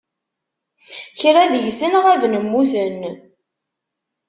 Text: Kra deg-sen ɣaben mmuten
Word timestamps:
Kra 1.19 1.43
deg-sen 1.53 1.93
ɣaben 2.03 2.33
mmuten 2.43 2.99